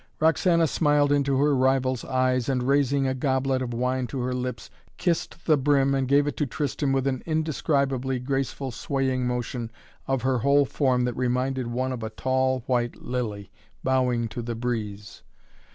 [0.19, 4.71] Roxana smiled into her rival's eyes and, raising a goblet of wine to her lips,
[4.97, 9.71] kissed the brim and gave it to Tristan with an indescribably graceful swaying motion
[10.07, 13.51] of her whole form that reminded one of a tall white lily,
[13.83, 15.21] bowing to the breeze.